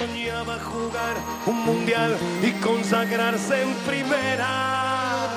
soñaba 0.00 0.56
jugar 0.60 1.16
un 1.44 1.64
mundial 1.66 2.16
y 2.42 2.52
consagrarse 2.62 3.62
en 3.62 3.74
primera. 3.86 5.28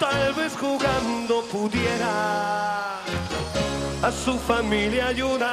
Tal 0.00 0.34
vez 0.34 0.52
jugando 0.58 1.42
pudiera 1.52 2.96
a 4.02 4.10
su 4.10 4.36
familia 4.38 5.08
ayudar. 5.08 5.50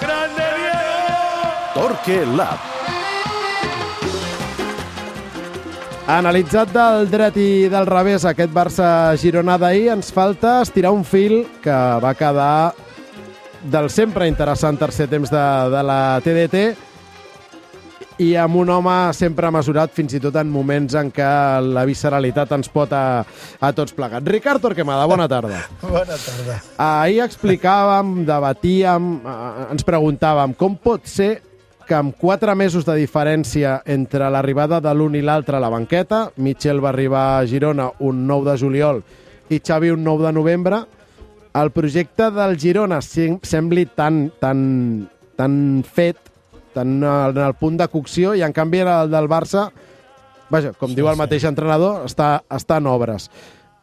¡Grande 0.00 0.42
Diego! 0.56 0.98
Torque 1.74 2.24
Lab. 2.36 2.58
Analitzat 6.06 6.72
del 6.74 7.10
dret 7.10 7.36
i 7.36 7.68
del 7.70 7.86
revés 7.86 8.24
aquest 8.24 8.50
Barça-Girona 8.50 9.58
d'ahir, 9.60 9.92
ens 9.92 10.10
falta 10.10 10.62
estirar 10.64 10.90
un 10.96 11.04
fil 11.04 11.44
que 11.62 11.76
va 12.02 12.14
quedar 12.18 12.72
del 13.62 13.90
sempre 13.92 14.28
interessant 14.28 14.78
tercer 14.80 15.08
temps 15.10 15.30
de, 15.30 15.48
de 15.72 15.82
la 15.84 16.00
TDT 16.24 16.62
i 18.20 18.34
amb 18.36 18.58
un 18.60 18.68
home 18.68 18.94
sempre 19.16 19.48
mesurat 19.52 19.92
fins 19.96 20.12
i 20.16 20.20
tot 20.20 20.36
en 20.36 20.48
moments 20.52 20.94
en 20.98 21.08
què 21.14 21.28
la 21.64 21.86
visceralitat 21.88 22.52
ens 22.52 22.68
pot 22.72 22.92
a, 22.92 23.22
a 23.24 23.70
tots 23.76 23.96
plegats. 23.96 24.28
Ricard 24.28 24.60
Torquemada, 24.60 25.06
bona 25.08 25.28
tarda. 25.28 25.62
Bona 25.80 26.18
tarda. 26.20 26.58
Ahir 26.84 27.22
explicàvem, 27.24 28.20
debatíem, 28.28 29.14
eh, 29.24 29.70
ens 29.72 29.86
preguntàvem 29.88 30.52
com 30.58 30.76
pot 30.76 31.08
ser 31.08 31.38
que 31.88 31.96
amb 31.96 32.14
quatre 32.14 32.52
mesos 32.54 32.84
de 32.86 32.94
diferència 33.00 33.80
entre 33.88 34.28
l'arribada 34.30 34.78
de 34.84 34.92
l'un 34.94 35.16
i 35.18 35.24
l'altre 35.24 35.56
a 35.56 35.64
la 35.64 35.72
banqueta, 35.72 36.28
Michel 36.36 36.78
va 36.84 36.92
arribar 36.92 37.24
a 37.32 37.46
Girona 37.50 37.88
un 37.98 38.26
9 38.28 38.52
de 38.52 38.56
juliol 38.60 39.00
i 39.50 39.58
Xavi 39.58 39.90
un 39.90 40.04
9 40.06 40.28
de 40.28 40.32
novembre, 40.36 40.84
el 41.54 41.70
projecte 41.74 42.30
del 42.30 42.58
Girona 42.58 43.00
sem- 43.02 43.38
sembli 43.42 43.86
tan, 43.86 44.30
tan, 44.40 45.08
tan 45.36 45.84
fet, 45.84 46.16
tan 46.74 47.02
en 47.02 47.38
el 47.38 47.54
punt 47.58 47.78
de 47.80 47.88
cocció, 47.88 48.34
i 48.34 48.42
en 48.46 48.52
canvi 48.52 48.80
el 48.84 49.10
del 49.10 49.28
Barça, 49.28 49.70
vaja, 50.50 50.72
com 50.78 50.90
sí, 50.90 50.96
diu 50.98 51.08
el 51.10 51.18
mateix 51.18 51.44
entrenador, 51.48 52.04
està, 52.06 52.42
està 52.50 52.78
en 52.78 52.86
obres. 52.86 53.30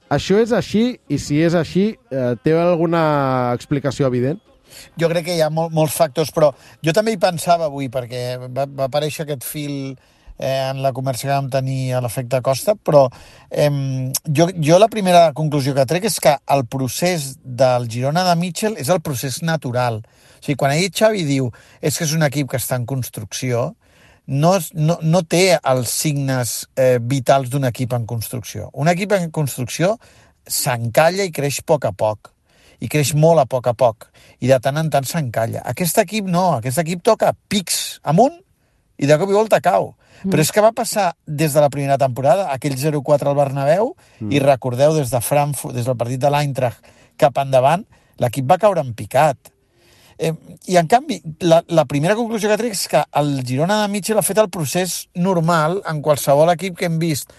Això 0.10 0.38
és 0.40 0.54
així, 0.56 1.00
i 1.12 1.18
si 1.20 1.42
és 1.44 1.54
així, 1.54 1.90
eh, 2.12 2.36
té 2.44 2.54
alguna 2.56 3.52
explicació 3.54 4.08
evident? 4.08 4.40
Jo 5.00 5.10
crec 5.10 5.26
que 5.26 5.36
hi 5.36 5.42
ha 5.42 5.50
mol, 5.50 5.70
molts 5.72 5.96
factors, 5.96 6.32
però 6.32 6.54
jo 6.84 6.94
també 6.96 7.12
hi 7.12 7.20
pensava 7.20 7.66
avui, 7.68 7.90
perquè 7.90 8.38
va, 8.48 8.66
va 8.68 8.86
aparèixer 8.88 9.26
aquest 9.26 9.44
fil 9.48 9.98
eh, 10.38 10.70
en 10.70 10.82
la 10.84 10.94
conversa 10.94 11.28
que 11.28 11.34
vam 11.34 11.50
tenir 11.50 11.94
a 11.94 12.02
l'efecte 12.02 12.42
Costa, 12.46 12.76
però 12.76 13.08
eh, 13.50 13.72
jo, 14.28 14.50
jo 14.58 14.80
la 14.80 14.90
primera 14.92 15.32
conclusió 15.38 15.74
que 15.76 15.88
trec 15.90 16.08
és 16.10 16.20
que 16.24 16.36
el 16.54 16.66
procés 16.66 17.34
del 17.44 17.90
Girona 17.92 18.26
de 18.28 18.38
Mitchell 18.40 18.78
és 18.78 18.90
el 18.94 19.02
procés 19.02 19.42
natural. 19.42 20.04
O 20.38 20.44
sigui, 20.44 20.58
quan 20.60 20.76
ahir 20.76 20.94
Xavi 20.94 21.26
diu 21.28 21.52
és 21.82 21.98
que 21.98 22.06
és 22.06 22.16
un 22.16 22.26
equip 22.28 22.52
que 22.52 22.62
està 22.62 22.78
en 22.78 22.86
construcció, 22.86 23.74
no, 24.28 24.58
no, 24.76 24.98
no 25.02 25.22
té 25.24 25.58
els 25.58 25.92
signes 25.92 26.58
eh, 26.76 26.98
vitals 27.00 27.50
d'un 27.50 27.66
equip 27.70 27.94
en 27.96 28.06
construcció. 28.06 28.70
Un 28.74 28.92
equip 28.92 29.16
en 29.16 29.32
construcció 29.32 29.96
s'encalla 30.48 31.26
i 31.28 31.32
creix 31.32 31.62
a 31.64 31.68
poc 31.68 31.88
a 31.88 31.94
poc 31.96 32.34
i 32.84 32.90
creix 32.92 33.16
molt 33.18 33.42
a 33.42 33.48
poc 33.50 33.68
a 33.72 33.74
poc 33.74 34.10
i 34.44 34.52
de 34.52 34.60
tant 34.62 34.78
en 34.78 34.92
tant 34.94 35.08
s'encalla. 35.08 35.64
Aquest 35.72 35.98
equip 36.04 36.28
no, 36.30 36.60
aquest 36.60 36.84
equip 36.84 37.02
toca 37.08 37.34
pics 37.50 37.98
amunt 38.04 38.36
i 38.98 39.10
de 39.10 39.18
cop 39.18 39.32
i 39.32 39.38
volta 39.38 39.62
cau. 39.64 39.94
Mm. 40.24 40.32
Però 40.32 40.44
és 40.44 40.52
que 40.54 40.64
va 40.64 40.74
passar 40.76 41.12
des 41.26 41.54
de 41.54 41.64
la 41.64 41.70
primera 41.74 41.98
temporada, 42.02 42.50
aquell 42.54 42.78
0-4 42.80 43.32
al 43.32 43.38
Bernabéu, 43.38 43.94
mm. 44.20 44.32
i 44.32 44.42
recordeu, 44.44 44.96
des 44.98 45.12
de 45.14 45.22
Frankfurt, 45.22 45.76
des 45.78 45.86
del 45.86 45.98
partit 46.00 46.22
de 46.22 46.32
l'Eintracht 46.34 46.96
cap 47.18 47.38
endavant, 47.42 47.86
l'equip 48.22 48.50
va 48.50 48.60
caure 48.62 48.82
en 48.84 48.94
picat. 48.98 49.52
Eh, 50.18 50.34
I, 50.66 50.78
en 50.80 50.88
canvi, 50.90 51.20
la, 51.46 51.62
la 51.70 51.86
primera 51.86 52.16
conclusió 52.18 52.50
que 52.50 52.58
trec 52.58 52.74
és 52.74 52.88
que 52.90 53.04
el 53.20 53.36
Girona 53.46 53.84
de 53.84 53.92
Mitchell 53.94 54.18
ha 54.18 54.26
fet 54.26 54.40
el 54.42 54.50
procés 54.54 55.04
normal 55.14 55.82
en 55.90 56.02
qualsevol 56.06 56.54
equip 56.56 56.80
que 56.80 56.90
hem 56.90 56.98
vist 57.02 57.30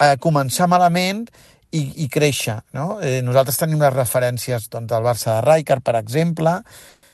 eh, 0.00 0.14
començar 0.20 0.68
malament 0.72 1.26
i, 1.74 1.82
i 2.04 2.08
créixer. 2.08 2.60
No? 2.76 2.98
Eh, 3.04 3.20
nosaltres 3.26 3.60
tenim 3.60 3.82
les 3.82 3.92
referències 3.92 4.70
doncs, 4.72 4.88
del 4.90 5.04
Barça 5.04 5.36
de 5.36 5.44
Rijkaard, 5.44 5.84
per 5.84 5.98
exemple, 6.00 6.56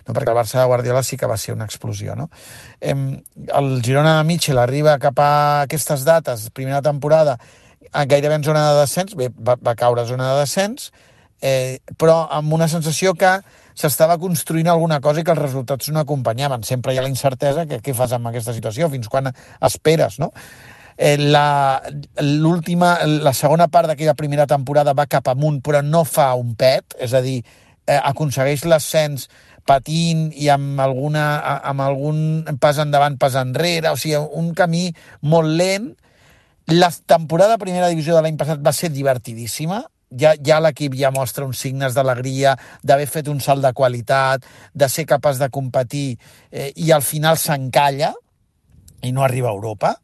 no? 0.07 0.15
perquè 0.15 0.31
el 0.33 0.39
Barça 0.39 0.61
de 0.61 0.67
Guardiola 0.71 1.03
sí 1.03 1.17
que 1.17 1.29
va 1.31 1.37
ser 1.37 1.55
una 1.55 1.67
explosió. 1.69 2.17
No? 2.17 2.31
Eh, 2.81 2.95
el 2.95 3.71
Girona 3.83 4.19
de 4.19 4.25
Mitchell 4.29 4.59
arriba 4.59 4.99
cap 4.99 5.19
a 5.21 5.31
aquestes 5.69 6.05
dates, 6.05 6.49
primera 6.51 6.83
temporada, 6.83 7.39
gairebé 7.93 8.35
en 8.35 8.45
zona 8.45 8.71
de 8.71 8.81
descens, 8.81 9.15
bé, 9.17 9.31
va, 9.35 9.57
va 9.57 9.75
caure 9.75 10.03
a 10.03 10.09
zona 10.09 10.33
de 10.33 10.41
descens, 10.41 10.91
eh, 11.41 11.81
però 11.97 12.27
amb 12.31 12.53
una 12.53 12.69
sensació 12.69 13.15
que 13.19 13.39
s'estava 13.75 14.19
construint 14.21 14.69
alguna 14.69 15.01
cosa 15.01 15.23
i 15.23 15.25
que 15.25 15.33
els 15.33 15.41
resultats 15.41 15.89
no 15.95 16.03
acompanyaven. 16.03 16.65
Sempre 16.67 16.95
hi 16.95 17.01
ha 17.01 17.07
la 17.07 17.13
incertesa 17.13 17.67
que 17.67 17.81
què 17.81 17.95
fas 17.97 18.13
amb 18.13 18.29
aquesta 18.29 18.55
situació, 18.57 18.91
fins 18.93 19.09
quan 19.09 19.33
esperes, 19.33 20.21
no? 20.21 20.31
Eh, 21.01 21.17
la, 21.17 21.81
la 22.21 23.33
segona 23.33 23.71
part 23.73 23.89
d'aquella 23.89 24.13
primera 24.19 24.45
temporada 24.47 24.93
va 24.93 25.09
cap 25.09 25.31
amunt, 25.33 25.63
però 25.65 25.81
no 25.81 26.05
fa 26.05 26.35
un 26.37 26.53
pet, 26.61 26.99
és 27.01 27.15
a 27.17 27.23
dir, 27.25 27.39
eh, 27.87 27.97
aconsegueix 27.97 28.67
l'ascens 28.69 29.31
patint 29.67 30.29
i 30.37 30.49
amb, 30.53 30.79
alguna, 30.81 31.25
amb 31.71 31.85
algun 31.85 32.21
pas 32.61 32.79
endavant, 32.83 33.19
pas 33.21 33.37
enrere, 33.41 33.93
o 33.93 33.99
sigui, 34.01 34.17
un 34.17 34.53
camí 34.55 34.89
molt 35.23 35.57
lent. 35.61 35.93
La 36.71 36.91
temporada 36.91 37.57
de 37.57 37.63
primera 37.65 37.89
divisió 37.91 38.15
de 38.17 38.23
l'any 38.25 38.39
passat 38.41 38.63
va 38.63 38.75
ser 38.77 38.93
divertidíssima, 38.95 39.83
ja, 40.11 40.35
ja 40.43 40.59
l'equip 40.63 40.95
ja 40.99 41.13
mostra 41.15 41.47
uns 41.47 41.61
signes 41.63 41.95
d'alegria, 41.95 42.57
d'haver 42.83 43.07
fet 43.11 43.31
un 43.31 43.41
salt 43.41 43.63
de 43.65 43.73
qualitat, 43.77 44.45
de 44.75 44.89
ser 44.89 45.07
capaç 45.07 45.39
de 45.39 45.51
competir 45.51 46.19
eh, 46.51 46.71
i 46.77 46.91
al 46.93 47.03
final 47.07 47.39
s'encalla 47.39 48.13
i 49.03 49.13
no 49.13 49.25
arriba 49.25 49.51
a 49.51 49.57
Europa. 49.57 49.97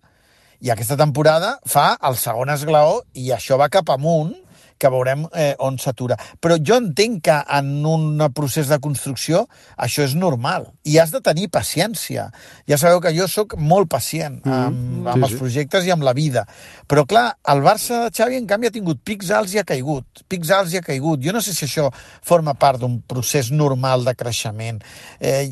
I 0.62 0.71
aquesta 0.72 0.97
temporada 0.97 1.56
fa 1.69 1.93
el 2.09 2.16
segon 2.16 2.50
esglaó 2.55 3.03
i 3.15 3.31
això 3.34 3.59
va 3.61 3.69
cap 3.72 3.91
amunt, 3.93 4.33
que 4.78 4.91
veurem 4.92 5.25
eh, 5.32 5.54
on 5.62 5.78
s'atura. 5.81 6.16
Però 6.41 6.59
jo 6.60 6.78
entenc 6.81 7.22
que 7.26 7.37
en 7.59 7.70
un 7.87 8.20
procés 8.37 8.70
de 8.70 8.78
construcció 8.82 9.47
això 9.76 10.04
és 10.06 10.16
normal 10.19 10.69
i 10.84 10.98
has 11.00 11.12
de 11.14 11.20
tenir 11.25 11.48
paciència. 11.53 12.28
Ja 12.69 12.78
sabeu 12.81 13.00
que 13.04 13.15
jo 13.16 13.28
sóc 13.31 13.56
molt 13.59 13.91
pacient 13.92 14.41
amb, 14.44 15.06
amb 15.06 15.16
sí, 15.16 15.22
els 15.22 15.34
sí. 15.34 15.41
projectes 15.41 15.86
i 15.88 15.94
amb 15.94 16.06
la 16.06 16.15
vida. 16.16 16.47
Però 16.88 17.06
clar, 17.09 17.26
el 17.53 17.62
Barça 17.65 18.04
de 18.06 18.12
Xavi 18.15 18.41
en 18.41 18.50
canvi 18.50 18.70
ha 18.70 18.75
tingut 18.75 19.03
pics 19.06 19.32
alts 19.34 19.54
i 19.56 19.62
ha 19.62 19.66
caigut. 19.69 20.25
Pics 20.28 20.53
alts 20.54 20.75
i 20.75 20.81
ha 20.81 20.84
caigut. 20.84 21.22
Jo 21.25 21.34
no 21.36 21.42
sé 21.44 21.54
si 21.56 21.66
això 21.66 21.88
forma 22.25 22.54
part 22.54 22.82
d'un 22.82 23.00
procés 23.06 23.50
normal 23.53 24.06
de 24.06 24.15
creixement. 24.19 24.82
Eh, 25.20 25.48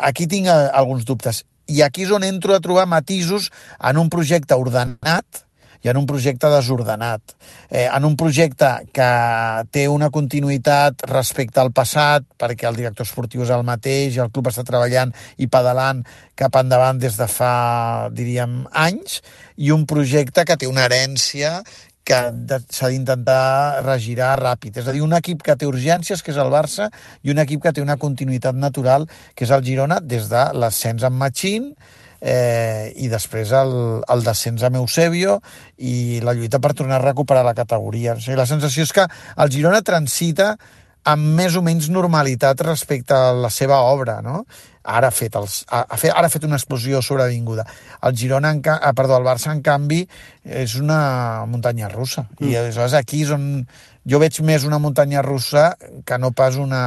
aquí 0.00 0.28
tinc 0.30 0.50
eh, 0.50 0.60
alguns 0.72 1.04
dubtes. 1.08 1.44
I 1.66 1.80
aquí 1.82 2.04
és 2.04 2.12
on 2.12 2.24
entro 2.26 2.52
a 2.54 2.60
trobar 2.60 2.84
matisos 2.86 3.48
en 3.80 3.98
un 4.00 4.10
projecte 4.12 4.56
ordenat 4.60 5.44
i 5.84 5.90
en 5.92 6.00
un 6.00 6.06
projecte 6.08 6.48
desordenat. 6.48 7.36
Eh, 7.68 7.86
en 7.86 8.04
un 8.08 8.16
projecte 8.16 8.70
que 8.92 9.08
té 9.70 9.86
una 9.92 10.10
continuïtat 10.10 11.04
respecte 11.10 11.60
al 11.60 11.74
passat, 11.76 12.24
perquè 12.40 12.68
el 12.70 12.80
director 12.80 13.06
esportiu 13.06 13.44
és 13.44 13.52
el 13.52 13.66
mateix 13.68 14.16
el 14.24 14.32
club 14.32 14.48
està 14.48 14.64
treballant 14.64 15.12
i 15.36 15.46
pedalant 15.46 16.02
cap 16.34 16.56
endavant 16.56 16.98
des 16.98 17.18
de 17.20 17.28
fa, 17.30 18.08
diríem, 18.12 18.62
anys, 18.72 19.20
i 19.56 19.70
un 19.70 19.84
projecte 19.86 20.44
que 20.48 20.56
té 20.56 20.70
una 20.70 20.88
herència 20.88 21.60
que 22.04 22.18
s'ha 22.68 22.90
d'intentar 22.92 23.80
regirar 23.84 24.34
ràpid. 24.40 24.76
És 24.80 24.88
a 24.88 24.92
dir, 24.92 25.00
un 25.04 25.16
equip 25.16 25.42
que 25.44 25.56
té 25.56 25.68
urgències, 25.68 26.20
que 26.20 26.34
és 26.34 26.40
el 26.40 26.52
Barça, 26.52 26.90
i 27.24 27.32
un 27.32 27.40
equip 27.40 27.62
que 27.64 27.72
té 27.72 27.84
una 27.84 27.96
continuïtat 28.00 28.56
natural, 28.60 29.08
que 29.34 29.46
és 29.48 29.52
el 29.56 29.64
Girona, 29.64 30.00
des 30.04 30.28
de 30.32 30.44
l'ascens 30.52 31.06
amb 31.08 31.16
Machín, 31.22 31.72
eh, 32.24 32.92
i 32.96 33.10
després 33.12 33.52
el, 33.52 33.74
el 34.08 34.24
descens 34.24 34.64
amb 34.64 34.80
Eusebio 34.80 35.38
i 35.76 36.22
la 36.24 36.32
lluita 36.32 36.60
per 36.64 36.72
tornar 36.72 36.96
a 37.02 37.04
recuperar 37.04 37.44
la 37.44 37.54
categoria. 37.54 38.16
O 38.16 38.22
sigui, 38.24 38.38
la 38.40 38.48
sensació 38.48 38.86
és 38.88 38.94
que 38.96 39.04
el 39.36 39.52
Girona 39.52 39.84
transita 39.84 40.54
amb 41.04 41.34
més 41.36 41.52
o 41.52 41.60
menys 41.60 41.90
normalitat 41.92 42.62
respecte 42.64 43.12
a 43.12 43.34
la 43.36 43.50
seva 43.52 43.82
obra, 43.92 44.22
no? 44.24 44.46
Ara 44.84 45.08
ha 45.08 45.12
fet, 45.16 45.36
els, 45.36 45.58
ha, 45.68 45.82
fet, 46.00 46.12
ara 46.12 46.28
ha 46.28 46.32
fet 46.32 46.44
una 46.48 46.56
explosió 46.56 47.00
sobrevinguda. 47.04 47.64
El 48.08 48.16
Girona, 48.16 48.50
en, 48.52 48.62
ca- 48.64 48.78
ah, 48.80 48.92
perdó, 48.96 49.18
el 49.20 49.24
Barça, 49.28 49.52
en 49.52 49.60
canvi, 49.64 50.02
és 50.44 50.74
una 50.80 51.44
muntanya 51.48 51.88
russa. 51.92 52.24
Mm. 52.38 52.48
I 52.48 52.56
aleshores 52.60 52.96
aquí 52.96 53.22
és 53.24 53.32
on 53.36 53.46
jo 54.08 54.20
veig 54.20 54.40
més 54.44 54.64
una 54.68 54.80
muntanya 54.80 55.22
russa 55.24 55.74
que 56.04 56.18
no 56.20 56.32
pas 56.36 56.56
una, 56.60 56.82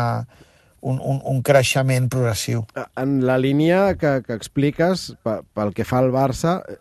un, 0.82 1.00
un, 1.02 1.22
un 1.26 1.42
creixement 1.42 2.10
progressiu. 2.10 2.66
En 2.96 3.26
la 3.26 3.38
línia 3.38 3.96
que, 3.98 4.22
que 4.26 4.34
expliques, 4.38 5.16
pe- 5.24 5.42
pel 5.54 5.74
que 5.74 5.86
fa 5.86 6.00
al 6.04 6.12
Barça, 6.14 6.60
eh, 6.68 6.78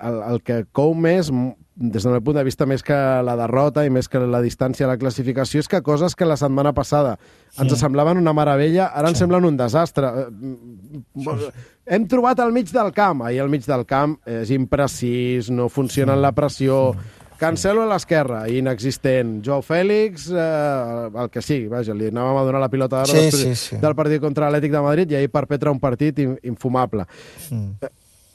el, 0.00 0.22
el 0.32 0.42
que 0.42 0.64
cou 0.72 0.94
més, 0.94 1.28
des 1.76 2.04
del 2.06 2.20
punt 2.22 2.36
de 2.38 2.44
vista, 2.46 2.64
més 2.70 2.84
que 2.86 2.94
la 3.26 3.34
derrota 3.36 3.82
i 3.84 3.90
més 3.90 4.06
que 4.08 4.20
la 4.22 4.38
distància 4.40 4.86
a 4.86 4.92
la 4.92 4.96
classificació, 4.96 5.58
és 5.60 5.68
que 5.68 5.82
coses 5.82 6.14
que 6.14 6.24
la 6.24 6.36
setmana 6.38 6.70
passada 6.72 7.16
ens 7.58 7.74
semblaven 7.80 8.16
una 8.20 8.32
meravella, 8.32 8.86
ara 8.94 9.10
ens 9.10 9.18
semblen 9.18 9.44
un 9.44 9.56
desastre. 9.58 10.06
Eh, 10.06 10.26
mm, 10.30 11.50
Hem 11.84 12.06
trobat 12.08 12.38
al 12.40 12.52
mig 12.54 12.70
del 12.72 12.92
camp, 12.96 13.20
ahir 13.26 13.42
al 13.42 13.50
mig 13.52 13.66
del 13.68 13.82
camp 13.84 14.14
és 14.24 14.48
imprecís, 14.54 15.50
no 15.52 15.66
funciona 15.68 16.14
en 16.16 16.22
la 16.22 16.30
pressió, 16.32 16.94
Cancelo 17.38 17.82
a 17.82 17.88
l'esquerra, 17.90 18.44
inexistent. 18.48 19.40
Joao 19.44 19.60
Fèlix, 19.66 20.28
eh, 20.30 21.08
el 21.24 21.28
que 21.34 21.42
sigui, 21.42 21.66
vaja, 21.72 21.92
li 21.96 22.06
anàvem 22.12 22.38
a 22.40 22.44
donar 22.46 22.60
la 22.62 22.68
pilota 22.72 23.02
d'ara 23.02 23.10
Sí, 23.10 23.30
sí, 23.34 23.54
sí. 23.58 23.76
del 23.82 23.94
partit 23.98 24.22
contra 24.22 24.46
l'Atlètic 24.48 24.72
de 24.72 24.80
Madrid 24.84 25.10
i 25.12 25.18
ahir 25.18 25.30
perpetra 25.34 25.72
un 25.74 25.80
partit 25.82 26.18
in- 26.22 26.38
infumable. 26.46 27.04
Mm. 27.50 27.90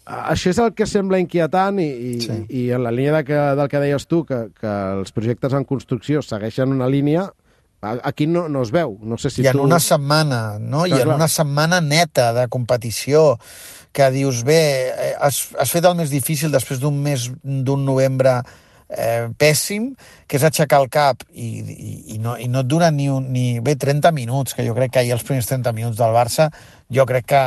Això 0.10 0.50
és 0.50 0.58
el 0.58 0.74
que 0.74 0.88
sembla 0.90 1.20
inquietant 1.22 1.78
i, 1.80 1.86
i, 1.86 2.14
Sí. 2.22 2.38
i 2.50 2.62
en 2.74 2.84
la 2.84 2.92
línia 2.92 3.14
de 3.20 3.24
que, 3.24 3.34
del 3.56 3.68
que 3.70 3.80
deies 3.80 4.08
tu, 4.10 4.24
que, 4.26 4.50
que 4.60 4.72
els 5.00 5.12
projectes 5.14 5.54
en 5.54 5.64
construcció 5.70 6.22
segueixen 6.26 6.74
una 6.74 6.88
línia, 6.90 7.28
aquí 8.04 8.26
no, 8.28 8.48
no 8.50 8.64
es 8.66 8.72
veu. 8.72 8.98
No 9.02 9.18
sé 9.18 9.30
si 9.30 9.44
I 9.44 9.48
en 9.48 9.54
tu... 9.60 9.64
una 9.64 9.80
setmana, 9.80 10.58
no? 10.60 10.86
I 10.88 10.90
Clar, 10.90 11.02
en 11.02 11.06
clar. 11.08 11.16
una 11.22 11.28
setmana 11.28 11.80
neta 11.80 12.34
de 12.34 12.48
competició 12.50 13.38
que 13.94 14.10
dius, 14.12 14.44
bé, 14.44 14.90
eh, 14.90 15.14
has, 15.22 15.54
has 15.58 15.72
fet 15.72 15.86
el 15.86 15.96
més 15.96 16.10
difícil 16.12 16.52
després 16.52 16.82
d'un 16.82 16.98
mes, 17.02 17.30
d'un 17.44 17.86
novembre 17.86 18.42
eh, 18.90 19.28
pèssim, 19.38 19.92
que 20.28 20.38
és 20.38 20.44
aixecar 20.44 20.82
el 20.84 20.90
cap 20.90 21.24
i, 21.34 21.50
i, 21.60 21.92
i, 22.16 22.18
no, 22.22 22.36
i 22.38 22.48
no 22.50 22.64
et 22.66 22.70
dura 22.70 22.90
ni, 22.92 23.10
un, 23.10 23.30
ni 23.34 23.60
bé 23.62 23.76
30 23.76 24.12
minuts, 24.12 24.54
que 24.58 24.66
jo 24.66 24.74
crec 24.78 24.92
que 24.94 25.00
ahir 25.04 25.14
els 25.16 25.24
primers 25.24 25.48
30 25.50 25.74
minuts 25.78 25.98
del 25.98 26.14
Barça, 26.16 26.50
jo 26.90 27.06
crec 27.10 27.30
que 27.30 27.44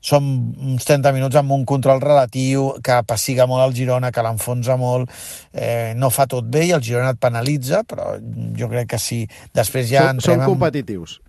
són 0.00 0.24
uns 0.56 0.86
30 0.88 1.12
minuts 1.12 1.36
amb 1.36 1.52
un 1.52 1.66
control 1.68 2.00
relatiu 2.00 2.70
que 2.82 3.02
passiga 3.04 3.44
molt 3.46 3.66
el 3.66 3.74
Girona, 3.76 4.10
que 4.10 4.22
l'enfonsa 4.24 4.78
molt, 4.80 5.10
eh, 5.52 5.92
no 5.94 6.08
fa 6.10 6.24
tot 6.26 6.46
bé 6.48 6.64
i 6.70 6.72
el 6.72 6.80
Girona 6.82 7.12
et 7.12 7.20
penalitza, 7.20 7.82
però 7.84 8.14
jo 8.56 8.68
crec 8.72 8.88
que 8.94 8.98
sí. 8.98 9.26
Després 9.52 9.90
ja 9.92 10.06
són, 10.08 10.22
són 10.24 10.40
en- 10.40 10.48
competitius. 10.48 11.20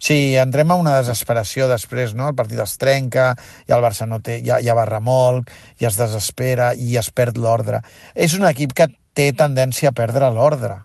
Sí, 0.00 0.34
entrem 0.40 0.70
a 0.72 0.76
una 0.80 0.94
desesperació 1.02 1.66
després, 1.68 2.14
no? 2.16 2.30
El 2.30 2.34
partit 2.38 2.58
es 2.62 2.78
trenca, 2.80 3.34
i 3.68 3.74
el 3.76 3.82
Barça 3.84 4.06
no 4.08 4.22
té, 4.24 4.38
ja, 4.46 4.56
ja 4.64 4.72
va 4.78 4.86
remolc, 4.88 5.50
i 5.82 5.84
es 5.84 5.98
desespera, 6.00 6.70
i 6.72 6.96
es 6.96 7.10
perd 7.12 7.36
l'ordre. 7.36 7.82
És 8.14 8.32
un 8.38 8.46
equip 8.48 8.72
que 8.72 8.86
té 9.14 9.30
tendència 9.36 9.90
a 9.90 9.96
perdre 9.96 10.30
l'ordre, 10.34 10.82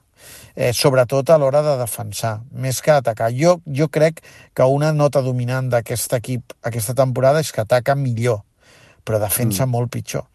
eh, 0.55 0.71
sobretot 0.73 1.29
a 1.29 1.37
l'hora 1.37 1.61
de 1.65 1.77
defensar, 1.77 2.39
més 2.51 2.81
que 2.81 2.91
atacar. 2.95 3.31
Jo, 3.35 3.59
jo 3.65 3.89
crec 3.89 4.23
que 4.53 4.63
una 4.63 4.93
nota 4.93 5.21
dominant 5.21 5.69
d'aquest 5.69 6.17
equip 6.19 6.55
aquesta 6.63 6.95
temporada 6.95 7.43
és 7.43 7.51
que 7.51 7.61
ataca 7.61 7.95
millor, 7.95 8.41
però 9.05 9.19
defensa 9.21 9.65
mm. 9.65 9.71
molt 9.71 9.91
pitjor. 9.93 10.25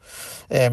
Eh, 0.48 0.68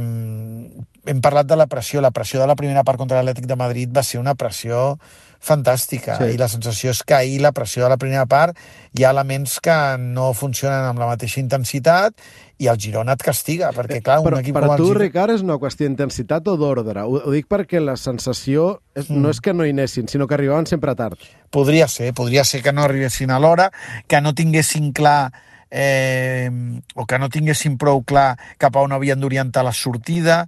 hem 1.07 1.21
parlat 1.23 1.47
de 1.47 1.55
la 1.55 1.67
pressió. 1.71 2.01
La 2.03 2.11
pressió 2.11 2.41
de 2.41 2.47
la 2.49 2.57
primera 2.59 2.83
part 2.83 2.99
contra 2.99 3.21
l'Atlètic 3.21 3.47
de 3.47 3.57
Madrid 3.57 3.93
va 3.95 4.03
ser 4.03 4.19
una 4.19 4.35
pressió 4.35 4.97
fantàstica 5.39 6.17
Sí. 6.17 6.33
i 6.33 6.37
la 6.37 6.49
sensació 6.49 6.91
és 6.91 7.03
que 7.03 7.13
ahir 7.13 7.41
la 7.41 7.53
pressió 7.53 7.83
de 7.83 7.89
la 7.89 7.97
primera 7.97 8.25
part 8.25 8.57
hi 8.97 9.05
ha 9.05 9.11
elements 9.11 9.59
que 9.61 9.75
no 9.99 10.33
funcionen 10.33 10.89
amb 10.89 10.99
la 10.99 11.07
mateixa 11.13 11.39
intensitat 11.39 12.13
i 12.57 12.67
el 12.71 12.77
Girona 12.81 13.13
et 13.13 13.21
castiga, 13.21 13.69
perquè 13.75 13.99
clar, 14.01 14.19
un 14.23 14.25
Però 14.25 14.39
equip 14.41 14.55
per 14.57 14.63
com 14.65 14.73
el 14.73 14.79
tu, 14.81 14.85
Girona... 14.89 15.03
Ricard, 15.03 15.33
és 15.35 15.43
una 15.45 15.57
qüestió 15.61 15.85
d'intensitat 15.85 16.47
o 16.49 16.55
d'ordre? 16.57 17.03
Ho, 17.05 17.19
ho 17.29 17.33
dic 17.35 17.45
perquè 17.51 17.81
la 17.83 17.97
sensació 18.01 18.79
és, 18.95 19.09
Mm. 19.09 19.21
no 19.21 19.29
és 19.29 19.41
que 19.41 19.53
no 19.53 19.65
hi 19.65 19.75
anessin, 19.75 20.07
sinó 20.09 20.27
que 20.27 20.33
arribaven 20.33 20.65
sempre 20.65 20.95
tard. 20.95 21.19
Podria 21.53 21.87
ser, 21.87 22.13
podria 22.17 22.43
ser 22.43 22.63
que 22.63 22.73
no 22.73 22.83
arribessin 22.83 23.29
a 23.31 23.37
l'hora, 23.39 23.69
que 24.07 24.21
no 24.21 24.33
tinguessin 24.33 24.91
clar 24.91 25.31
eh, 25.69 26.49
o 26.95 27.05
que 27.05 27.19
no 27.19 27.29
tinguessin 27.29 27.77
prou 27.77 28.01
clar 28.03 28.37
cap 28.57 28.75
a 28.75 28.81
on 28.81 28.95
havien 28.95 29.19
d'orientar 29.19 29.63
la 29.67 29.73
sortida. 29.73 30.47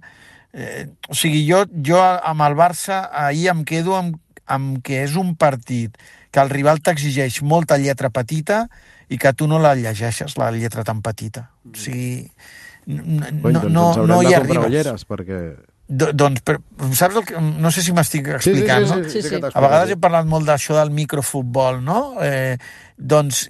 Eh, 0.52 0.88
o 1.08 1.14
sigui, 1.14 1.44
jo, 1.46 1.64
jo 1.86 2.00
amb 2.02 2.42
el 2.42 2.56
Barça 2.58 3.04
ahir 3.12 3.50
em 3.52 3.64
quedo 3.64 3.94
amb, 3.94 4.16
amb 4.50 4.80
que 4.82 5.04
és 5.04 5.14
un 5.14 5.36
partit 5.38 5.94
que 6.30 6.40
el 6.42 6.50
rival 6.50 6.80
t'exigeix 6.82 7.42
molta 7.42 7.78
lletra 7.78 8.10
petita 8.10 8.64
i 9.10 9.18
que 9.18 9.32
tu 9.34 9.48
no 9.50 9.58
la 9.58 9.74
llegeixes, 9.74 10.36
la 10.38 10.50
lletra 10.54 10.84
tan 10.86 11.02
petita. 11.02 11.48
O 11.66 11.74
sigui, 11.76 12.30
n- 12.86 13.32
Coi, 13.42 13.52
no, 13.52 13.60
doncs 13.66 13.74
no, 13.74 14.06
no 14.06 14.22
hi 14.22 14.34
arribes. 14.38 14.66
ulleres, 14.70 15.06
perquè... 15.08 15.40
Do, 15.90 16.12
doncs, 16.14 16.38
per, 16.46 16.60
saps 16.94 17.16
el 17.18 17.24
que... 17.26 17.40
No 17.40 17.72
sé 17.74 17.82
si 17.82 17.90
m'estic 17.90 18.28
explicant, 18.36 18.84
no? 18.86 19.00
Sí, 19.10 19.24
sí. 19.26 19.32
que 19.32 19.40
A 19.50 19.62
vegades 19.64 19.90
he 19.90 19.96
parlat 19.98 20.28
molt 20.30 20.46
d'això 20.46 20.76
del 20.78 20.92
microfutbol, 20.94 21.80
no? 21.82 21.96
Eh, 22.22 22.54
doncs 23.00 23.46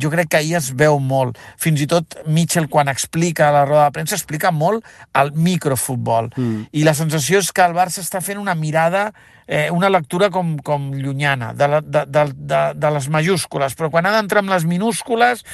jo 0.00 0.10
crec 0.12 0.30
que 0.30 0.40
ahir 0.40 0.56
es 0.60 0.70
veu 0.76 0.98
molt. 1.02 1.38
Fins 1.60 1.82
i 1.82 1.88
tot 1.90 2.16
Mitchell, 2.26 2.68
quan 2.70 2.88
explica 2.88 3.48
a 3.48 3.54
la 3.54 3.64
roda 3.66 3.88
de 3.88 3.98
premsa, 3.98 4.16
explica 4.16 4.52
molt 4.54 4.86
el 5.18 5.34
microfutbol. 5.34 6.30
Mm. 6.36 6.66
I 6.72 6.84
la 6.86 6.94
sensació 6.94 7.42
és 7.42 7.52
que 7.52 7.64
el 7.66 7.76
Barça 7.76 8.02
està 8.04 8.22
fent 8.24 8.40
una 8.40 8.54
mirada, 8.54 9.08
eh, 9.46 9.70
una 9.70 9.90
lectura 9.90 10.30
com, 10.30 10.56
com 10.64 10.92
llunyana, 10.94 11.52
de, 11.54 11.68
la, 11.68 11.80
de, 11.80 12.04
de, 12.06 12.24
de, 12.34 12.60
de 12.80 12.92
les 12.96 13.08
majúscules, 13.12 13.76
però 13.76 13.90
quan 13.92 14.06
ha 14.06 14.14
d'entrar 14.14 14.44
amb 14.44 14.54
les 14.54 14.66
minúscules 14.68 15.44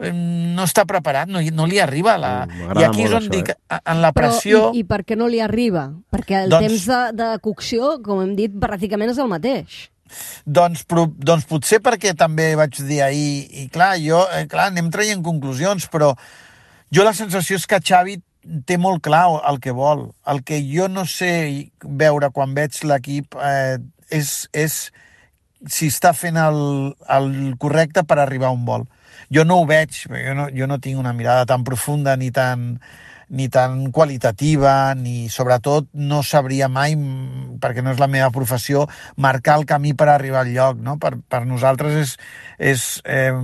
eh, 0.00 0.12
no 0.12 0.66
està 0.66 0.86
preparat, 0.88 1.30
no, 1.30 1.42
no 1.52 1.68
li 1.68 1.80
arriba. 1.82 2.16
La... 2.20 2.32
Mm, 2.46 2.78
I 2.80 2.88
aquí 2.88 3.04
és 3.06 3.12
on 3.12 3.26
això, 3.26 3.34
dic, 3.36 3.52
en 3.78 4.00
la 4.02 4.14
Però, 4.16 4.32
pressió... 4.32 4.70
i, 4.72 4.82
I 4.82 4.88
per 4.88 5.02
què 5.06 5.18
no 5.18 5.28
li 5.30 5.42
arriba? 5.44 5.90
Perquè 6.12 6.44
el 6.44 6.56
Doncs- 6.56 6.66
temps 6.66 6.88
de, 6.92 7.02
de 7.20 7.34
cocció, 7.44 7.96
com 8.04 8.24
hem 8.24 8.34
dit, 8.38 8.56
pràcticament 8.62 9.12
és 9.12 9.22
el 9.22 9.30
mateix. 9.30 9.84
Doncs, 10.46 10.84
pro, 10.88 11.06
doncs 11.16 11.46
potser 11.50 11.80
perquè 11.84 12.14
també 12.18 12.52
vaig 12.58 12.78
dir 12.86 13.02
ahir, 13.06 13.46
i 13.62 13.66
clar, 13.72 13.94
jo, 14.02 14.22
eh, 14.34 14.46
clar, 14.50 14.70
anem 14.70 14.90
traient 14.94 15.24
conclusions, 15.24 15.88
però 15.92 16.12
jo 16.94 17.04
la 17.06 17.14
sensació 17.16 17.58
és 17.58 17.66
que 17.66 17.82
Xavi 17.82 18.20
té 18.66 18.78
molt 18.78 19.02
clar 19.02 19.26
el 19.50 19.58
que 19.60 19.74
vol. 19.74 20.10
El 20.30 20.42
que 20.46 20.60
jo 20.62 20.86
no 20.88 21.06
sé 21.10 21.30
veure 21.82 22.30
quan 22.34 22.54
veig 22.54 22.78
l'equip 22.86 23.34
eh, 23.42 23.78
és, 24.14 24.46
és 24.54 24.76
si 25.66 25.88
està 25.90 26.12
fent 26.14 26.38
el, 26.38 26.60
el 27.10 27.32
correcte 27.58 28.04
per 28.06 28.20
arribar 28.22 28.52
a 28.52 28.56
un 28.56 28.64
vol. 28.68 28.86
Jo 29.32 29.42
no 29.48 29.58
ho 29.58 29.66
veig, 29.66 30.04
jo 30.06 30.34
no, 30.38 30.46
jo 30.54 30.68
no 30.70 30.78
tinc 30.82 31.00
una 31.00 31.14
mirada 31.16 31.46
tan 31.48 31.64
profunda 31.66 32.14
ni 32.16 32.30
tan, 32.30 32.76
ni 33.28 33.48
tan 33.50 33.90
qualitativa, 33.90 34.94
ni 34.94 35.28
sobretot 35.32 35.88
no 35.92 36.22
sabria 36.22 36.68
mai, 36.70 36.94
perquè 37.60 37.82
no 37.82 37.92
és 37.94 38.00
la 38.02 38.10
meva 38.10 38.30
professió, 38.34 38.86
marcar 39.16 39.58
el 39.60 39.66
camí 39.66 39.94
per 39.98 40.08
arribar 40.12 40.44
al 40.44 40.52
lloc. 40.54 40.80
No? 40.82 40.96
Per, 41.02 41.16
per 41.28 41.42
nosaltres 41.46 41.98
és, 42.02 42.14
és 42.58 42.86
eh, 43.04 43.34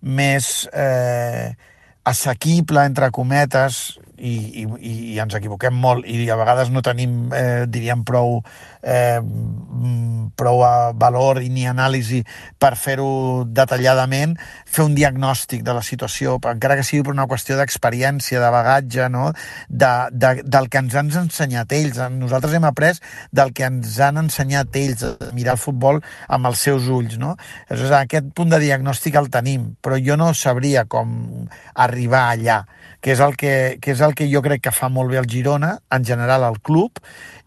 més 0.00 0.50
eh, 0.72 1.56
assequible, 2.04 2.84
entre 2.88 3.10
cometes, 3.14 3.98
i, 4.20 4.62
i, 4.62 4.92
i 5.14 5.18
ens 5.22 5.34
equivoquem 5.38 5.74
molt 5.76 6.06
i 6.08 6.28
a 6.30 6.36
vegades 6.38 6.70
no 6.72 6.82
tenim, 6.84 7.32
eh, 7.34 7.64
diríem, 7.68 8.04
prou, 8.04 8.40
eh, 8.82 9.18
mm, 9.20 10.32
prou 10.36 10.62
a 10.64 10.92
valor 10.92 11.40
i 11.42 11.48
ni 11.52 11.66
anàlisi 11.68 12.20
per 12.60 12.74
fer-ho 12.76 13.44
detalladament, 13.48 14.36
fer 14.66 14.84
un 14.84 14.94
diagnòstic 14.94 15.64
de 15.66 15.74
la 15.76 15.84
situació, 15.84 16.36
encara 16.52 16.76
que 16.78 16.86
sigui 16.86 17.04
per 17.06 17.14
una 17.14 17.28
qüestió 17.30 17.56
d'experiència, 17.58 18.40
de 18.40 18.50
bagatge, 18.52 19.08
no? 19.12 19.30
de, 19.68 19.92
de, 20.12 20.34
del 20.44 20.68
que 20.68 20.82
ens 20.82 20.96
han 20.96 21.12
ensenyat 21.24 21.72
ells. 21.76 22.00
Nosaltres 22.20 22.54
hem 22.56 22.68
après 22.68 23.00
del 23.32 23.54
que 23.56 23.66
ens 23.68 23.98
han 24.00 24.20
ensenyat 24.20 24.76
ells, 24.76 25.06
mirar 25.36 25.56
el 25.56 25.62
futbol 25.62 26.02
amb 26.28 26.50
els 26.50 26.66
seus 26.68 26.88
ulls. 26.92 27.16
No? 27.20 27.36
Aleshores, 27.68 27.96
aquest 28.02 28.32
punt 28.36 28.52
de 28.52 28.60
diagnòstic 28.62 29.16
el 29.20 29.30
tenim, 29.32 29.72
però 29.80 29.98
jo 30.00 30.18
no 30.20 30.32
sabria 30.36 30.86
com 30.90 31.48
arribar 31.74 32.28
allà 32.30 32.62
que 33.00 33.14
és, 33.14 33.20
el 33.24 33.36
que, 33.40 33.78
que 33.80 33.94
és 33.94 34.00
el 34.04 34.09
que 34.18 34.28
jo 34.30 34.42
crec 34.44 34.64
que 34.66 34.72
fa 34.74 34.88
molt 34.92 35.12
bé 35.12 35.18
el 35.20 35.28
Girona, 35.30 35.78
en 35.90 36.04
general 36.04 36.44
al 36.46 36.60
club, 36.60 37.00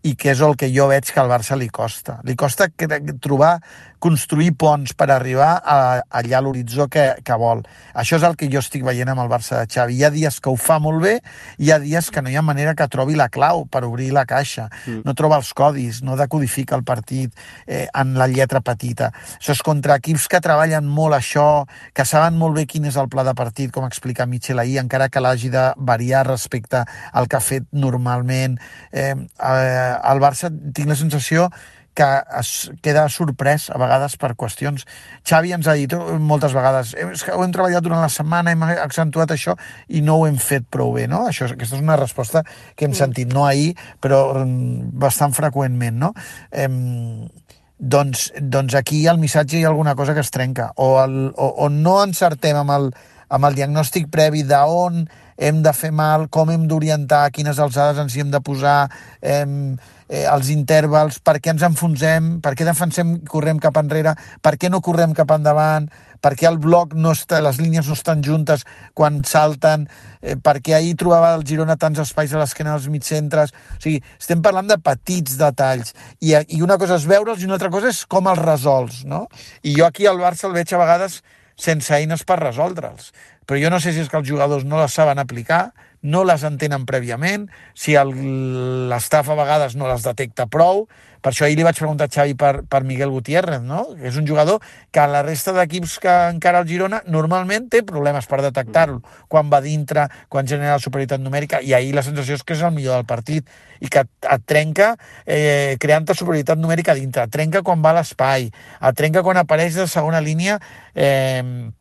i 0.03 0.15
que 0.19 0.33
és 0.33 0.41
el 0.43 0.57
que 0.59 0.67
jo 0.73 0.89
veig 0.91 1.07
que 1.07 1.19
al 1.21 1.31
Barça 1.31 1.55
li 1.55 1.69
costa. 1.71 2.17
Li 2.27 2.35
costa 2.35 2.67
trobar, 3.23 3.55
construir 4.03 4.51
ponts 4.59 4.91
per 4.99 5.07
arribar 5.13 5.53
a, 5.63 5.77
allà 6.11 6.39
a 6.39 6.41
l'horitzó 6.43 6.89
que, 6.91 7.05
que 7.23 7.35
vol. 7.39 7.61
Això 7.95 8.17
és 8.19 8.25
el 8.27 8.35
que 8.35 8.49
jo 8.51 8.59
estic 8.59 8.83
veient 8.83 9.13
amb 9.13 9.23
el 9.23 9.29
Barça 9.31 9.61
de 9.61 9.69
Xavi. 9.71 9.95
Hi 9.95 10.03
ha 10.03 10.09
dies 10.11 10.41
que 10.43 10.51
ho 10.51 10.57
fa 10.59 10.75
molt 10.83 10.99
bé, 11.05 11.13
hi 11.63 11.71
ha 11.71 11.77
dies 11.79 12.09
que 12.11 12.21
no 12.21 12.31
hi 12.31 12.35
ha 12.35 12.43
manera 12.43 12.73
que 12.75 12.89
trobi 12.91 13.15
la 13.15 13.29
clau 13.31 13.63
per 13.71 13.85
obrir 13.87 14.09
la 14.11 14.25
caixa. 14.27 14.67
Mm. 14.83 15.05
No 15.07 15.15
troba 15.15 15.39
els 15.39 15.53
codis, 15.55 16.01
no 16.03 16.17
decodifica 16.19 16.75
el 16.75 16.83
partit 16.83 17.31
eh, 17.65 17.85
en 17.87 18.17
la 18.19 18.27
lletra 18.27 18.59
petita. 18.59 19.13
Això 19.37 19.55
és 19.55 19.63
contra 19.63 19.95
equips 20.01 20.27
que 20.27 20.43
treballen 20.43 20.83
molt 20.83 21.15
això, 21.15 21.63
que 21.95 22.03
saben 22.03 22.35
molt 22.41 22.59
bé 22.59 22.67
quin 22.67 22.91
és 22.91 22.99
el 22.99 23.07
pla 23.07 23.23
de 23.23 23.35
partit, 23.39 23.71
com 23.71 23.87
explica 23.87 24.27
Michel 24.27 24.59
ahir, 24.59 24.81
encara 24.83 25.07
que 25.07 25.23
l'hagi 25.23 25.53
de 25.53 25.69
variar 25.77 26.25
respecte 26.27 26.83
al 27.13 27.31
que 27.31 27.39
ha 27.39 27.43
fet 27.45 27.71
normalment. 27.71 28.59
Eh, 28.91 29.15
eh, 29.15 29.92
el 30.01 30.21
Barça 30.23 30.51
tinc 30.73 30.89
la 30.89 30.99
sensació 30.99 31.49
que 31.93 32.05
es 32.39 32.71
queda 32.81 33.05
sorprès 33.09 33.67
a 33.69 33.77
vegades 33.77 34.15
per 34.17 34.33
qüestions. 34.39 34.85
Xavi 35.29 35.53
ens 35.53 35.69
ha 35.69 35.75
dit 35.77 35.93
eh, 35.93 36.17
moltes 36.17 36.55
vegades 36.57 36.95
"Eh, 36.97 37.05
és 37.13 37.23
que 37.23 37.35
ho 37.35 37.43
hem 37.45 37.53
treballat 37.53 37.85
durant 37.85 38.01
la 38.01 38.09
setmana, 38.09 38.51
hem 38.51 38.63
accentuat 38.63 39.31
això 39.31 39.55
i 39.87 40.01
no 40.01 40.17
ho 40.17 40.27
hem 40.27 40.37
fet 40.41 40.65
prou 40.69 40.93
bé, 40.97 41.07
no? 41.07 41.27
Això, 41.29 41.45
aquesta 41.51 41.77
és 41.77 41.85
una 41.85 41.99
resposta 41.99 42.43
que 42.75 42.85
hem 42.85 42.97
sentit, 42.97 43.33
no 43.33 43.45
ahir, 43.45 43.75
però 44.01 44.43
mm, 44.43 44.89
bastant 45.05 45.33
freqüentment, 45.37 45.99
no? 46.01 46.13
Em, 46.51 47.29
doncs, 47.77 48.31
doncs 48.41 48.75
aquí 48.75 49.05
al 49.07 49.19
missatge 49.19 49.59
hi 49.59 49.65
ha 49.65 49.69
alguna 49.69 49.95
cosa 49.95 50.13
que 50.13 50.21
es 50.21 50.31
trenca 50.31 50.71
o, 50.77 51.03
el, 51.03 51.33
o, 51.35 51.47
o 51.65 51.69
no 51.69 52.01
encertem 52.03 52.57
amb 52.57 52.71
el, 52.71 52.93
amb 53.29 53.45
el 53.49 53.57
diagnòstic 53.57 54.09
previ 54.13 54.43
d'on 54.47 55.03
hem 55.37 55.61
de 55.65 55.73
fer 55.73 55.91
mal, 55.91 56.27
com 56.29 56.51
hem 56.53 56.67
d'orientar, 56.67 57.25
quines 57.35 57.59
alçades 57.59 57.99
ens 58.01 58.15
hi 58.15 58.23
hem 58.23 58.31
de 58.33 58.41
posar, 58.43 58.89
eh, 59.21 59.43
eh, 60.09 60.25
els 60.29 60.49
intervals, 60.53 61.19
per 61.19 61.39
què 61.41 61.53
ens 61.53 61.65
enfonsem, 61.65 62.39
per 62.43 62.53
què 62.55 62.65
defensem 62.67 63.15
i 63.17 63.19
correm 63.29 63.59
cap 63.61 63.77
enrere, 63.81 64.15
per 64.41 64.55
què 64.57 64.69
no 64.69 64.81
correm 64.85 65.13
cap 65.17 65.31
endavant, 65.33 65.89
per 66.23 66.33
què 66.39 66.47
el 66.47 66.57
bloc 66.61 66.93
no 66.95 67.11
està, 67.11 67.41
les 67.43 67.59
línies 67.59 67.89
no 67.89 67.97
estan 67.97 68.23
juntes 68.23 68.63
quan 68.95 69.19
salten, 69.27 69.87
eh, 70.21 70.37
per 70.39 70.59
què 70.63 70.77
ahir 70.77 70.95
trobava 70.99 71.33
el 71.35 71.43
Girona 71.47 71.75
tants 71.75 71.99
espais 72.05 72.33
a 72.33 72.39
l'esquena 72.39 72.77
dels 72.77 72.87
mitcentres... 72.93 73.51
O 73.51 73.81
sigui, 73.83 73.99
estem 74.19 74.41
parlant 74.45 74.69
de 74.69 74.79
petits 74.79 75.35
detalls. 75.39 75.91
I, 76.21 76.37
i 76.55 76.61
una 76.63 76.79
cosa 76.79 76.95
és 77.01 77.07
veure'ls 77.09 77.43
i 77.43 77.49
una 77.49 77.57
altra 77.59 77.71
cosa 77.73 77.91
és 77.91 78.05
com 78.07 78.29
els 78.31 78.39
resols, 78.39 79.03
no? 79.03 79.25
I 79.63 79.75
jo 79.75 79.87
aquí 79.89 80.07
al 80.07 80.21
Barça 80.21 80.47
el 80.47 80.55
veig 80.55 80.71
a 80.71 80.79
vegades 80.79 81.19
sense 81.59 81.91
eines 81.93 82.23
per 82.23 82.39
resoldre'ls. 82.39 83.11
Però 83.45 83.59
jo 83.59 83.71
no 83.73 83.79
sé 83.83 83.93
si 83.93 84.03
és 84.03 84.11
que 84.11 84.19
els 84.19 84.29
jugadors 84.29 84.67
no 84.67 84.79
les 84.81 84.93
saben 84.93 85.19
aplicar, 85.19 85.71
no 86.03 86.25
les 86.27 86.43
entenen 86.43 86.83
prèviament, 86.85 87.47
si 87.73 87.95
l'estaf 87.95 89.31
a 89.31 89.39
vegades 89.39 89.77
no 89.79 89.87
les 89.87 90.03
detecta 90.05 90.45
prou. 90.51 90.85
Per 91.23 91.31
això 91.31 91.45
ahir 91.47 91.55
li 91.55 91.63
vaig 91.63 91.77
preguntar 91.79 92.09
a 92.09 92.11
Xavi 92.11 92.33
per, 92.35 92.65
per 92.67 92.81
Miguel 92.83 93.13
Gutiérrez, 93.13 93.61
no? 93.63 93.85
que 93.95 94.09
és 94.09 94.17
un 94.19 94.25
jugador 94.27 94.59
que 94.91 94.99
a 94.99 95.05
la 95.07 95.21
resta 95.23 95.53
d'equips 95.55 95.93
que 96.03 96.15
encara 96.33 96.59
el 96.59 96.67
Girona 96.67 96.99
normalment 97.07 97.69
té 97.71 97.79
problemes 97.87 98.27
per 98.27 98.41
detectar-lo, 98.43 98.99
quan 99.31 99.47
va 99.47 99.61
dintre, 99.63 100.09
quan 100.27 100.49
genera 100.49 100.75
la 100.75 100.83
superioritat 100.83 101.23
numèrica, 101.23 101.61
i 101.63 101.71
ahir 101.71 101.93
la 101.95 102.03
sensació 102.03 102.35
és 102.35 102.43
que 102.43 102.57
és 102.57 102.65
el 102.67 102.75
millor 102.75 102.99
del 102.99 103.07
partit, 103.07 103.47
i 103.79 103.87
que 103.87 104.03
et 104.03 104.43
trenca 104.43 104.97
eh, 105.23 105.79
creant 105.79 106.11
superioritat 106.11 106.59
numèrica 106.59 106.97
dintre, 106.99 107.23
et 107.23 107.31
trenca 107.31 107.63
quan 107.63 107.79
va 107.79 107.95
a 107.95 108.01
l'espai, 108.01 108.49
et 108.51 108.99
trenca 108.99 109.23
quan 109.23 109.39
apareix 109.39 109.79
de 109.79 109.87
segona 109.87 110.19
línia 110.19 110.59
eh, 110.91 111.71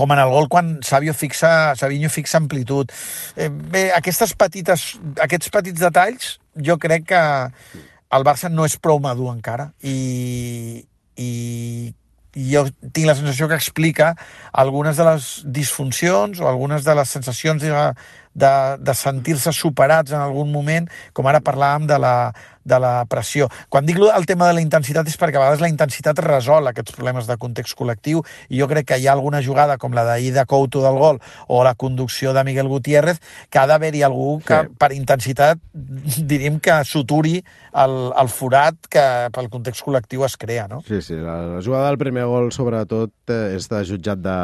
com 0.00 0.16
en 0.16 0.22
el 0.22 0.32
gol 0.32 0.48
quan 0.48 0.78
Sabio 0.86 1.12
fixa, 1.12 1.76
Savinho 1.76 2.08
fixa 2.08 2.40
amplitud. 2.40 2.88
Eh, 3.36 3.50
bé, 3.50 3.90
aquestes 3.92 4.32
petites, 4.32 4.94
aquests 5.20 5.52
petits 5.52 5.80
detalls 5.82 6.38
jo 6.56 6.78
crec 6.80 7.10
que 7.12 7.22
el 8.16 8.24
Barça 8.26 8.48
no 8.50 8.64
és 8.66 8.78
prou 8.80 9.00
madur 9.02 9.28
encara 9.34 9.70
i, 9.86 10.80
i, 11.20 11.30
jo 12.50 12.64
tinc 12.94 13.06
la 13.10 13.16
sensació 13.18 13.48
que 13.50 13.58
explica 13.58 14.14
algunes 14.64 14.96
de 14.96 15.06
les 15.06 15.28
disfuncions 15.44 16.40
o 16.40 16.48
algunes 16.48 16.86
de 16.86 16.96
les 16.96 17.12
sensacions 17.18 17.62
de, 17.62 17.86
de, 18.40 18.54
de 18.80 18.94
sentir-se 18.96 19.52
superats 19.56 20.14
en 20.14 20.22
algun 20.22 20.50
moment, 20.52 20.88
com 21.12 21.28
ara 21.30 21.42
parlàvem 21.44 21.86
de 21.90 21.98
la, 22.00 22.14
de 22.64 22.78
la 22.80 23.04
pressió. 23.08 23.48
Quan 23.68 23.86
dic 23.88 23.98
el 24.00 24.26
tema 24.28 24.48
de 24.48 24.56
la 24.56 24.64
intensitat 24.64 25.08
és 25.08 25.16
perquè 25.20 25.38
a 25.38 25.44
vegades 25.44 25.62
la 25.64 25.70
intensitat 25.72 26.18
resol 26.24 26.68
aquests 26.70 26.94
problemes 26.96 27.28
de 27.28 27.36
context 27.40 27.76
col·lectiu 27.78 28.22
i 28.48 28.60
jo 28.60 28.68
crec 28.70 28.90
que 28.90 29.00
hi 29.00 29.08
ha 29.08 29.14
alguna 29.16 29.42
jugada 29.44 29.78
com 29.80 29.96
la 29.96 30.04
d'ahir 30.06 30.32
de 30.36 30.44
Couto 30.50 30.84
del 30.84 30.98
gol 31.00 31.20
o 31.48 31.62
la 31.64 31.74
conducció 31.74 32.34
de 32.36 32.44
Miguel 32.44 32.68
Gutiérrez 32.68 33.20
que 33.50 33.60
ha 33.60 33.66
d'haver-hi 33.70 34.04
algú 34.06 34.38
que 34.46 34.62
sí. 34.66 34.74
per 34.78 34.92
intensitat 34.96 35.60
diríem 36.32 36.60
que 36.60 36.80
suturi 36.84 37.40
el, 37.72 37.96
el 38.18 38.30
forat 38.32 38.88
que 38.90 39.04
pel 39.34 39.48
context 39.50 39.84
col·lectiu 39.86 40.24
es 40.26 40.36
crea, 40.40 40.66
no? 40.70 40.80
Sí, 40.86 41.00
sí, 41.04 41.14
la, 41.14 41.36
la 41.56 41.62
jugada 41.62 41.90
del 41.90 42.00
primer 42.00 42.26
gol 42.26 42.50
sobretot 42.54 43.30
eh, 43.30 43.56
és 43.56 43.68
de 43.70 43.82
jutjat 43.86 44.20
de, 44.22 44.38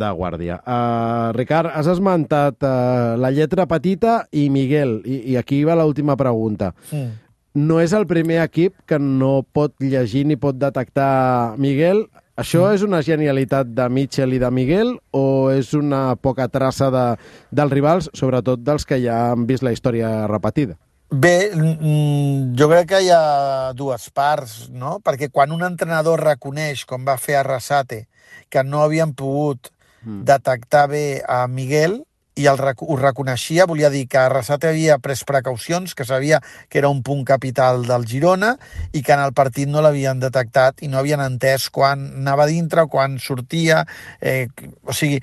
de 0.00 0.10
guàrdia. 0.16 0.60
Uh, 0.62 1.34
Ricard, 1.36 1.72
has 1.74 1.90
esmentat 1.90 2.62
uh, 2.62 3.18
la 3.20 3.29
lletra 3.30 3.66
petita 3.70 4.24
i 4.32 4.48
Miguel, 4.50 5.00
i, 5.04 5.22
i 5.32 5.36
aquí 5.40 5.64
va 5.64 5.78
l'última 5.78 6.16
pregunta. 6.20 6.74
Mm 6.92 7.30
no 7.54 7.80
és 7.82 7.92
el 7.96 8.06
primer 8.06 8.40
equip 8.44 8.76
que 8.86 8.98
no 8.98 9.42
pot 9.42 9.74
llegir 9.82 10.24
ni 10.26 10.36
pot 10.38 10.58
detectar 10.58 11.56
Miguel. 11.58 12.04
Això 12.38 12.62
mm. 12.64 12.74
és 12.76 12.84
una 12.86 13.00
genialitat 13.02 13.72
de 13.74 13.88
Mitchell 13.90 14.36
i 14.36 14.38
de 14.40 14.50
Miguel 14.54 14.94
o 15.16 15.50
és 15.52 15.72
una 15.74 16.14
poca 16.16 16.46
traça 16.48 16.90
de, 16.94 17.06
dels 17.50 17.74
rivals, 17.74 18.10
sobretot 18.14 18.62
dels 18.62 18.86
que 18.86 19.00
ja 19.02 19.32
han 19.32 19.48
vist 19.50 19.66
la 19.66 19.74
història 19.74 20.28
repetida? 20.30 20.78
Bé, 21.10 21.50
mm, 21.50 22.54
jo 22.54 22.68
crec 22.70 22.92
que 22.92 23.00
hi 23.02 23.10
ha 23.10 23.72
dues 23.74 24.06
parts, 24.14 24.68
no? 24.70 25.00
Perquè 25.02 25.28
quan 25.34 25.50
un 25.50 25.66
entrenador 25.66 26.22
reconeix, 26.22 26.86
com 26.86 27.02
va 27.04 27.18
fer 27.18 27.40
Arrasate, 27.40 28.04
que 28.48 28.62
no 28.62 28.84
havien 28.84 29.12
pogut 29.18 29.72
mm. 30.04 30.22
detectar 30.30 30.86
bé 30.94 31.04
a 31.26 31.42
Miguel, 31.50 32.04
i 32.40 32.46
el, 32.50 32.60
ho 32.60 32.96
reconeixia, 32.96 33.66
volia 33.68 33.90
dir 33.92 34.06
que 34.10 34.20
Arrasate 34.20 34.70
havia 34.70 34.98
pres 35.02 35.24
precaucions, 35.28 35.94
que 35.94 36.06
sabia 36.08 36.40
que 36.68 36.80
era 36.80 36.88
un 36.88 37.02
punt 37.06 37.24
capital 37.28 37.84
del 37.88 38.06
Girona 38.08 38.54
i 38.92 39.04
que 39.04 39.14
en 39.16 39.24
el 39.24 39.34
partit 39.36 39.68
no 39.68 39.84
l'havien 39.84 40.22
detectat 40.22 40.82
i 40.84 40.88
no 40.88 41.00
havien 41.00 41.22
entès 41.24 41.68
quan 41.70 42.08
anava 42.22 42.48
dintre, 42.50 42.88
quan 42.90 43.18
sortia... 43.20 43.84
Eh, 44.20 44.48
o 44.88 44.94
sigui, 44.96 45.20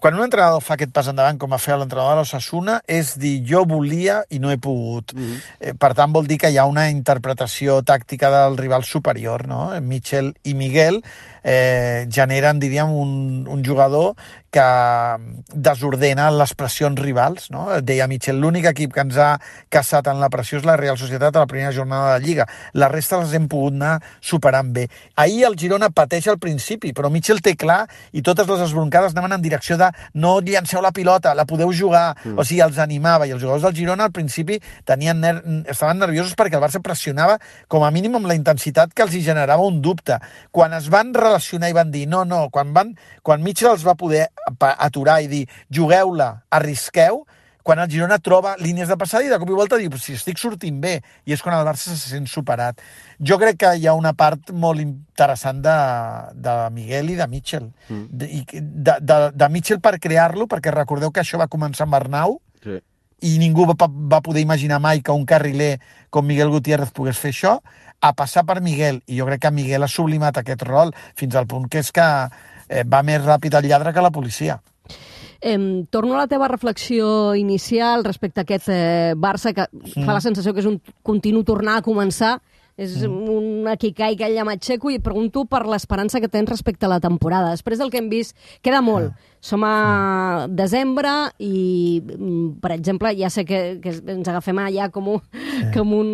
quan 0.00 0.16
un 0.16 0.24
entrenador 0.24 0.62
fa 0.64 0.78
aquest 0.78 0.94
pas 0.96 1.10
endavant, 1.12 1.36
com 1.36 1.52
a 1.52 1.58
fer 1.60 1.74
l'entrenador 1.76 2.14
de 2.16 2.22
l'Ossassuna, 2.22 2.78
és 2.88 3.12
dir, 3.20 3.34
jo 3.44 3.66
volia 3.68 4.22
i 4.32 4.38
no 4.40 4.50
he 4.50 4.56
pogut. 4.56 5.12
Mm 5.12 5.20
-hmm. 5.20 5.40
eh, 5.60 5.74
per 5.74 5.92
tant, 5.94 6.12
vol 6.12 6.26
dir 6.26 6.38
que 6.38 6.50
hi 6.50 6.56
ha 6.56 6.64
una 6.64 6.88
interpretació 6.88 7.82
tàctica 7.82 8.30
del 8.30 8.56
rival 8.56 8.84
superior, 8.84 9.46
no? 9.46 9.78
Mitchell 9.80 10.32
i 10.42 10.54
Miguel 10.54 11.02
eh, 11.42 12.06
generen, 12.10 12.60
diríem, 12.60 12.90
un, 12.90 13.46
un 13.48 13.64
jugador 13.64 14.14
que 14.50 14.62
desordena 15.54 16.28
les 16.34 16.52
pressions 16.58 16.98
rivals. 16.98 17.48
No? 17.54 17.68
Deia 17.86 18.08
Michel, 18.10 18.40
l'únic 18.42 18.66
equip 18.72 18.92
que 18.94 19.04
ens 19.04 19.18
ha 19.20 19.30
caçat 19.70 20.10
en 20.10 20.18
la 20.20 20.28
pressió 20.32 20.58
és 20.58 20.66
la 20.66 20.76
Real 20.80 20.98
Societat 20.98 21.36
a 21.36 21.44
la 21.44 21.50
primera 21.50 21.72
jornada 21.72 22.10
de 22.10 22.18
la 22.18 22.24
Lliga. 22.24 22.46
La 22.74 22.90
resta 22.90 23.20
les 23.22 23.34
hem 23.38 23.46
pogut 23.48 23.78
anar 23.78 24.00
superant 24.20 24.72
bé. 24.74 24.88
Ahir 25.14 25.44
el 25.46 25.56
Girona 25.58 25.90
pateix 25.94 26.26
al 26.28 26.40
principi, 26.42 26.92
però 26.96 27.12
Michel 27.14 27.40
té 27.44 27.54
clar 27.56 27.84
i 28.12 28.24
totes 28.26 28.48
les 28.50 28.64
esbroncades 28.66 29.14
anaven 29.14 29.38
en 29.38 29.44
direcció 29.44 29.78
de 29.78 29.92
no 30.14 30.40
llanceu 30.40 30.82
la 30.82 30.92
pilota, 30.92 31.34
la 31.38 31.46
podeu 31.46 31.70
jugar, 31.72 32.16
mm. 32.24 32.38
o 32.38 32.44
sigui, 32.44 32.64
els 32.66 32.80
animava. 32.82 33.28
I 33.28 33.36
els 33.36 33.42
jugadors 33.42 33.68
del 33.68 33.76
Girona 33.78 34.08
al 34.10 34.14
principi 34.14 34.58
tenien 34.84 35.22
ner 35.22 35.36
estaven 35.70 36.02
nerviosos 36.02 36.34
perquè 36.34 36.58
el 36.58 36.64
Barça 36.64 36.82
pressionava 36.82 37.38
com 37.70 37.86
a 37.86 37.92
mínim 37.94 38.18
amb 38.18 38.26
la 38.26 38.34
intensitat 38.34 38.94
que 38.94 39.06
els 39.06 39.14
hi 39.14 39.22
generava 39.22 39.62
un 39.62 39.78
dubte. 39.84 40.18
Quan 40.50 40.74
es 40.74 40.90
van 40.90 41.14
relacionar 41.30 41.70
i 41.70 41.76
van 41.76 41.90
dir 41.94 42.06
no, 42.10 42.26
no, 42.28 42.48
quan, 42.52 42.74
van, 42.76 42.94
quan 43.26 43.42
Mitchell 43.46 43.72
els 43.72 43.86
va 43.86 43.96
poder 43.98 44.26
aturar 44.58 45.20
i 45.24 45.30
dir 45.30 45.44
jugueu-la, 45.72 46.34
arrisqueu, 46.52 47.24
quan 47.62 47.78
el 47.78 47.90
Girona 47.92 48.18
troba 48.18 48.56
línies 48.58 48.88
de 48.88 48.96
passada 48.98 49.24
i 49.24 49.30
de 49.30 49.38
cop 49.38 49.50
i 49.52 49.56
volta 49.56 49.78
diu 49.78 49.92
si 50.00 50.16
estic 50.16 50.40
sortint 50.40 50.80
bé, 50.82 50.96
i 51.28 51.34
és 51.36 51.42
quan 51.44 51.56
el 51.56 51.66
Barça 51.66 51.92
se 51.92 51.98
sent 52.00 52.28
superat. 52.30 52.80
Jo 53.20 53.38
crec 53.40 53.60
que 53.60 53.72
hi 53.76 53.86
ha 53.86 53.94
una 53.94 54.14
part 54.16 54.50
molt 54.50 54.82
interessant 54.82 55.60
de, 55.64 55.76
de 56.34 56.54
Miguel 56.74 57.12
i 57.12 57.18
de 57.20 57.28
Mitchell. 57.30 57.68
Mm. 57.88 58.04
De, 58.10 58.30
de, 58.60 58.96
de, 59.00 59.18
de 59.36 59.50
Mitchell 59.52 59.82
per 59.84 59.98
crear-lo, 60.00 60.48
perquè 60.50 60.72
recordeu 60.74 61.12
que 61.12 61.22
això 61.24 61.40
va 61.40 61.50
començar 61.52 61.86
amb 61.86 61.98
Arnau, 62.00 62.38
sí. 62.64 62.80
i 63.28 63.36
ningú 63.42 63.68
va, 63.68 63.76
va 63.86 64.22
poder 64.24 64.42
imaginar 64.42 64.80
mai 64.80 65.04
que 65.04 65.14
un 65.14 65.28
carriler 65.28 65.76
com 66.10 66.26
Miguel 66.26 66.50
Gutiérrez 66.50 66.94
pogués 66.96 67.20
fer 67.20 67.34
això, 67.34 67.58
a 68.00 68.12
passar 68.16 68.46
per 68.48 68.60
Miguel, 68.64 69.02
i 69.06 69.18
jo 69.20 69.26
crec 69.28 69.44
que 69.44 69.52
Miguel 69.54 69.84
ha 69.84 69.90
sublimat 69.90 70.40
aquest 70.40 70.62
rol 70.66 70.94
fins 71.18 71.36
al 71.36 71.46
punt 71.46 71.68
que 71.68 71.82
és 71.84 71.92
que 71.92 72.06
eh, 72.68 72.84
va 72.84 73.02
més 73.06 73.22
ràpid 73.24 73.56
el 73.58 73.68
lladre 73.68 73.92
que 73.92 74.04
la 74.04 74.12
policia. 74.14 74.60
Eh, 75.40 75.84
torno 75.90 76.14
a 76.14 76.24
la 76.24 76.28
teva 76.28 76.48
reflexió 76.48 77.34
inicial 77.34 78.04
respecte 78.04 78.42
a 78.42 78.44
aquest 78.44 78.68
eh, 78.68 79.14
Barça 79.16 79.54
que 79.56 79.64
mm. 79.72 80.04
fa 80.04 80.16
la 80.16 80.24
sensació 80.24 80.52
que 80.52 80.60
és 80.60 80.68
un 80.68 80.80
continu 81.02 81.44
tornar 81.48 81.78
a 81.78 81.84
començar 81.84 82.38
és 82.80 82.96
mm. 83.04 83.28
un 83.28 83.70
Kikai 83.80 84.16
que 84.16 84.28
ella 84.30 84.46
m'aixeco 84.48 84.90
i 84.92 85.00
pregunto 85.04 85.44
per 85.48 85.66
l'esperança 85.68 86.20
que 86.20 86.30
tens 86.32 86.48
respecte 86.48 86.88
a 86.88 86.92
la 86.92 87.00
temporada. 87.00 87.52
Després 87.52 87.80
del 87.80 87.92
que 87.92 88.00
hem 88.00 88.08
vist, 88.12 88.36
queda 88.64 88.80
molt. 88.84 89.12
Mm. 89.12 89.28
Som 89.40 89.62
a 89.64 90.46
desembre 90.52 91.10
i, 91.40 92.00
mm, 92.04 92.60
per 92.60 92.74
exemple, 92.74 93.12
ja 93.16 93.30
sé 93.32 93.46
que, 93.48 93.78
que 93.80 93.94
ens 94.12 94.28
agafem 94.28 94.58
allà 94.60 94.90
com 94.92 95.08
un, 95.16 95.22
sí. 95.32 95.70
com 95.76 95.94
un 95.96 96.10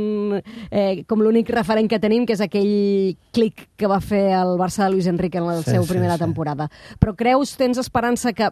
eh, 0.71 1.03
com 1.11 1.23
l'únic 1.23 1.51
referent 1.55 1.91
que 1.91 1.99
tenim, 2.03 2.27
que 2.27 2.37
és 2.37 2.43
aquell 2.45 3.17
clic 3.35 3.67
que 3.77 3.91
va 3.91 3.99
fer 3.99 4.29
el 4.37 4.55
Barça 4.61 4.85
de 4.85 4.93
Luis 4.95 5.11
Enrique 5.11 5.43
en 5.43 5.49
la 5.49 5.59
sí, 5.63 5.73
seva 5.73 5.87
primera 5.87 6.15
sí, 6.15 6.21
sí. 6.21 6.25
temporada. 6.27 6.71
Però 7.03 7.17
creus, 7.19 7.57
tens 7.59 7.83
esperança 7.83 8.35
que 8.35 8.51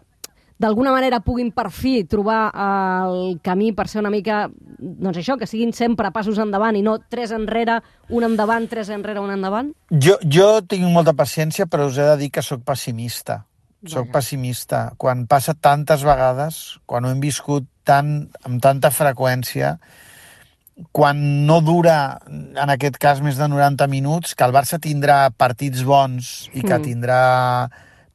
d'alguna 0.57 0.93
manera 0.95 1.19
puguin 1.19 1.51
per 1.51 1.67
fi 1.73 2.05
trobar 2.07 2.47
el 2.55 3.39
camí 3.43 3.73
per 3.75 3.87
ser 3.91 3.99
una 4.01 4.11
mica, 4.13 4.45
doncs 4.79 5.19
això, 5.19 5.35
que 5.39 5.49
siguin 5.49 5.73
sempre 5.75 6.13
passos 6.15 6.39
endavant 6.39 6.77
i 6.79 6.83
no 6.85 6.97
tres 7.11 7.33
enrere, 7.35 7.81
un 8.09 8.23
endavant, 8.27 8.69
tres 8.71 8.91
enrere, 8.93 9.19
un 9.19 9.33
endavant? 9.35 9.73
Jo, 9.91 10.15
jo 10.23 10.47
tinc 10.63 10.87
molta 10.87 11.15
paciència, 11.17 11.67
però 11.67 11.89
us 11.89 11.99
he 11.99 12.07
de 12.07 12.15
dir 12.23 12.31
que 12.31 12.45
sóc 12.45 12.63
pessimista. 12.67 13.43
Soc 13.85 14.09
pessimista. 14.09 14.95
Quan 14.97 15.27
passa 15.29 15.53
tantes 15.53 16.01
vegades, 16.05 16.79
quan 16.89 17.05
ho 17.05 17.11
hem 17.13 17.21
viscut 17.21 17.67
tant, 17.85 18.31
amb 18.47 18.61
tanta 18.63 18.89
freqüència, 18.89 19.75
quan 20.95 21.19
no 21.45 21.59
dura, 21.63 22.19
en 22.27 22.71
aquest 22.73 22.97
cas, 22.99 23.21
més 23.23 23.37
de 23.37 23.47
90 23.51 23.87
minuts, 23.91 24.33
que 24.35 24.47
el 24.47 24.55
Barça 24.55 24.79
tindrà 24.81 25.29
partits 25.37 25.85
bons 25.87 26.49
i 26.53 26.63
que 26.63 26.73
mm. 26.73 26.83
tindrà 26.87 27.19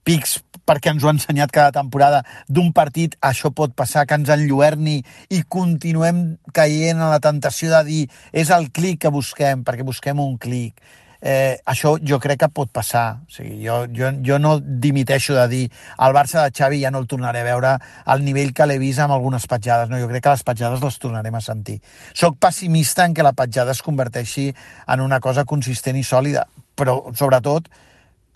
pics 0.04 0.40
perquè 0.70 0.94
ens 0.94 1.02
ho 1.02 1.10
ha 1.10 1.16
ensenyat 1.16 1.50
cada 1.50 1.74
temporada, 1.74 2.22
d'un 2.46 2.70
partit 2.76 3.16
això 3.26 3.50
pot 3.50 3.74
passar, 3.74 4.06
que 4.06 4.14
ens 4.20 4.30
enlluerni 4.30 5.00
i 5.34 5.42
continuem 5.42 6.22
caient 6.54 7.02
a 7.02 7.10
la 7.10 7.20
tentació 7.22 7.72
de 7.74 7.84
dir 7.88 8.00
és 8.30 8.54
el 8.54 8.70
clic 8.70 9.02
que 9.02 9.10
busquem, 9.10 9.64
perquè 9.66 9.86
busquem 9.86 10.22
un 10.22 10.36
clic. 10.38 10.78
Eh, 11.20 11.58
això 11.68 11.98
jo 12.00 12.16
crec 12.22 12.38
que 12.40 12.48
pot 12.48 12.70
passar. 12.72 13.20
O 13.26 13.34
sigui, 13.34 13.58
jo, 13.66 13.82
jo, 13.92 14.08
jo 14.24 14.38
no 14.40 14.54
dimiteixo 14.60 15.34
de 15.36 15.46
dir 15.50 15.64
el 15.98 16.14
Barça 16.16 16.46
de 16.46 16.54
Xavi 16.56 16.80
ja 16.80 16.90
no 16.90 17.02
el 17.02 17.10
tornaré 17.10 17.42
a 17.42 17.48
veure 17.50 17.74
al 18.06 18.24
nivell 18.24 18.54
que 18.56 18.66
l'he 18.66 18.78
vist 18.80 19.02
amb 19.04 19.12
algunes 19.12 19.44
petjades. 19.50 19.90
No? 19.90 20.00
Jo 20.00 20.08
crec 20.08 20.24
que 20.24 20.32
les 20.32 20.46
petjades 20.46 20.80
les 20.86 20.98
tornarem 21.02 21.36
a 21.36 21.44
sentir. 21.44 21.80
Soc 22.14 22.40
pessimista 22.40 23.04
en 23.04 23.14
que 23.14 23.26
la 23.26 23.36
petjada 23.36 23.76
es 23.76 23.84
converteixi 23.84 24.48
en 24.86 25.04
una 25.04 25.20
cosa 25.20 25.44
consistent 25.44 26.00
i 26.00 26.06
sòlida, 26.06 26.46
però 26.74 27.02
sobretot 27.12 27.68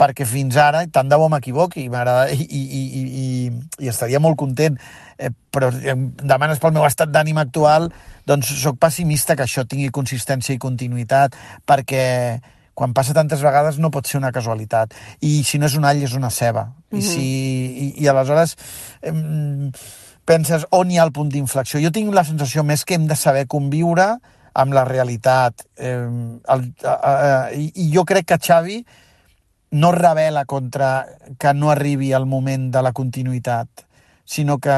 perquè 0.00 0.26
fins 0.26 0.56
ara, 0.58 0.84
tant 0.90 1.08
de 1.08 1.18
bo 1.18 1.28
m'equivoqui, 1.30 1.86
i, 1.86 1.90
i, 2.42 2.62
i, 2.62 3.02
i, 3.02 3.26
i 3.84 3.90
estaria 3.90 4.20
molt 4.20 4.38
content, 4.40 4.78
eh, 5.18 5.30
però 5.54 5.70
em 5.70 6.08
demanes 6.22 6.58
pel 6.62 6.74
meu 6.74 6.86
estat 6.86 7.12
d'ànim 7.14 7.38
actual, 7.38 7.90
doncs 8.26 8.50
sóc 8.62 8.80
pessimista 8.82 9.36
que 9.36 9.46
això 9.46 9.66
tingui 9.68 9.92
consistència 9.94 10.54
i 10.54 10.62
continuïtat, 10.62 11.38
perquè 11.66 12.04
quan 12.74 12.92
passa 12.92 13.14
tantes 13.14 13.42
vegades 13.42 13.78
no 13.78 13.92
pot 13.94 14.08
ser 14.10 14.18
una 14.18 14.32
casualitat. 14.34 14.94
I 15.22 15.44
si 15.46 15.60
no 15.62 15.70
és 15.70 15.76
un 15.78 15.86
all, 15.86 16.02
és 16.02 16.14
una 16.18 16.30
ceba. 16.30 16.64
Mm 16.90 16.98
-hmm. 16.98 16.98
I, 16.98 17.02
mhm. 17.02 17.10
si, 17.10 17.22
i, 17.84 18.02
I 18.02 18.08
aleshores 18.08 18.56
eh, 19.02 19.70
penses 20.24 20.66
on 20.70 20.90
hi 20.90 20.98
ha 20.98 21.04
el 21.04 21.12
punt 21.12 21.30
d'inflexió. 21.30 21.80
Jo 21.80 21.90
tinc 21.90 22.12
la 22.14 22.24
sensació 22.24 22.64
més 22.64 22.84
que 22.84 22.94
hem 22.94 23.06
de 23.06 23.16
saber 23.16 23.46
conviure 23.46 24.18
amb 24.54 24.72
la 24.72 24.84
realitat. 24.84 25.66
Eh, 25.76 26.08
el, 26.48 26.60
eh, 26.82 26.88
eh, 26.88 27.70
I 27.74 27.90
jo 27.94 28.04
crec 28.04 28.26
que 28.26 28.38
Xavi 28.38 28.84
no 29.70 29.90
revela 29.92 30.44
contra 30.44 31.06
que 31.38 31.54
no 31.54 31.70
arribi 31.70 32.12
el 32.12 32.26
moment 32.26 32.70
de 32.72 32.82
la 32.82 32.92
continuïtat, 32.92 33.86
sinó 34.24 34.58
que 34.58 34.74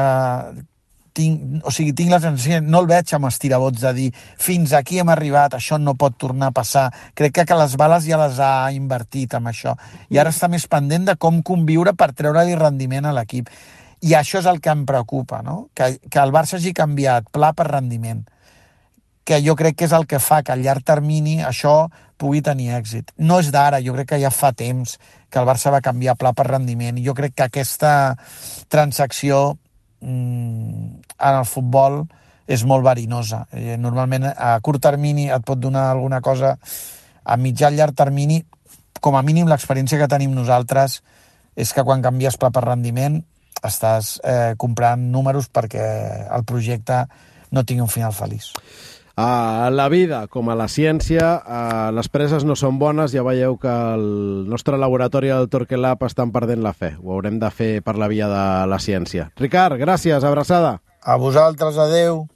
tinc, 1.17 1.65
o 1.65 1.73
sigui, 1.73 1.93
tinc 1.97 2.13
la 2.13 2.19
sensació, 2.21 2.59
no 2.61 2.83
el 2.83 2.89
veig 2.89 3.13
amb 3.15 3.29
estirabots 3.29 3.81
de 3.81 3.93
dir 3.97 4.07
fins 4.41 4.73
aquí 4.77 4.99
hem 5.01 5.09
arribat, 5.13 5.57
això 5.57 5.79
no 5.81 5.95
pot 5.97 6.17
tornar 6.21 6.51
a 6.51 6.55
passar. 6.59 6.87
Crec 7.17 7.33
que, 7.39 7.47
que 7.49 7.57
les 7.57 7.75
bales 7.79 8.05
ja 8.05 8.19
les 8.21 8.39
ha 8.43 8.69
invertit 8.75 9.33
amb 9.37 9.49
això. 9.51 9.73
I 10.13 10.21
ara 10.21 10.33
està 10.33 10.49
més 10.51 10.67
pendent 10.69 11.09
de 11.09 11.17
com 11.17 11.41
conviure 11.41 11.95
per 11.97 12.11
treure-li 12.13 12.57
rendiment 12.59 13.09
a 13.09 13.15
l'equip. 13.17 13.49
I 14.05 14.13
això 14.13 14.41
és 14.43 14.49
el 14.49 14.61
que 14.61 14.69
em 14.69 14.85
preocupa, 14.85 15.41
no? 15.41 15.69
que, 15.73 15.95
que 16.05 16.21
el 16.21 16.33
Barça 16.35 16.59
hagi 16.59 16.75
canviat 16.77 17.31
pla 17.33 17.53
per 17.57 17.71
rendiment 17.71 18.25
que 19.27 19.41
jo 19.43 19.57
crec 19.59 19.75
que 19.75 19.87
és 19.89 19.91
el 19.91 20.05
que 20.07 20.21
fa 20.23 20.39
que 20.39 20.53
a 20.53 20.55
llarg 20.55 20.85
termini 20.87 21.41
això 21.43 21.89
pugui 22.17 22.41
tenir 22.41 22.71
èxit. 22.77 23.13
No 23.17 23.39
és 23.41 23.51
d'ara, 23.53 23.81
jo 23.83 23.93
crec 23.95 24.11
que 24.13 24.21
ja 24.21 24.31
fa 24.33 24.51
temps 24.57 24.97
que 25.29 25.39
el 25.39 25.47
Barça 25.47 25.71
va 25.73 25.83
canviar 25.85 26.17
pla 26.17 26.33
per 26.33 26.47
rendiment 26.49 26.97
jo 27.03 27.13
crec 27.13 27.35
que 27.35 27.47
aquesta 27.47 27.91
transacció 28.71 29.57
mmm, 30.01 31.01
en 31.17 31.39
el 31.41 31.45
futbol 31.45 32.05
és 32.47 32.63
molt 32.63 32.85
verinosa. 32.85 33.45
Eh, 33.51 33.75
normalment 33.77 34.29
a 34.31 34.55
curt 34.63 34.81
termini 34.81 35.27
et 35.29 35.43
pot 35.45 35.59
donar 35.59 35.89
alguna 35.91 36.21
cosa, 36.23 36.55
a 37.23 37.35
mitjà 37.37 37.71
i 37.71 37.75
llarg 37.75 37.95
termini, 37.95 38.41
com 39.01 39.15
a 39.15 39.21
mínim 39.21 39.49
l'experiència 39.49 39.99
que 39.99 40.09
tenim 40.09 40.33
nosaltres 40.33 41.01
és 41.57 41.73
que 41.73 41.83
quan 41.83 42.01
canvies 42.05 42.37
pla 42.39 42.49
per 42.53 42.63
rendiment 42.65 43.19
estàs 43.65 44.17
eh, 44.23 44.53
comprant 44.57 45.01
números 45.11 45.49
perquè 45.49 45.87
el 46.33 46.45
projecte 46.45 47.03
no 47.51 47.63
tingui 47.63 47.83
un 47.83 47.91
final 47.91 48.13
feliç. 48.13 48.51
A 49.17 49.71
la 49.73 49.89
vida, 49.89 50.27
com 50.29 50.51
a 50.51 50.55
la 50.55 50.67
ciència, 50.69 51.41
a 51.41 51.89
les 51.89 52.05
preses 52.13 52.43
no 52.45 52.53
són 52.53 52.77
bones. 52.77 53.15
Ja 53.17 53.23
veieu 53.25 53.55
que 53.57 53.71
el 53.97 54.45
nostre 54.45 54.77
laboratori 54.77 55.31
del 55.33 55.49
Torquelab 55.49 56.05
estan 56.05 56.29
perdent 56.35 56.61
la 56.61 56.75
fe. 56.77 56.91
Ho 57.01 57.15
haurem 57.15 57.39
de 57.41 57.49
fer 57.49 57.71
per 57.81 57.97
la 57.97 58.11
via 58.13 58.29
de 58.29 58.43
la 58.69 58.77
ciència. 58.77 59.31
Ricard, 59.41 59.81
gràcies, 59.81 60.21
abraçada. 60.21 60.77
A 61.01 61.17
vosaltres, 61.17 61.81
adeu. 61.81 62.27